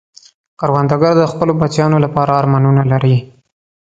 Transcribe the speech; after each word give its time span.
کروندګر 0.59 1.13
د 1.17 1.23
خپلو 1.31 1.51
بچیانو 1.61 1.97
لپاره 2.05 2.31
ارمانونه 2.41 2.83
لري 2.91 3.17